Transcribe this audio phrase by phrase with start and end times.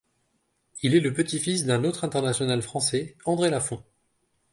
[0.81, 3.83] Il est le petit-fils d'un autre international français, André Lafond.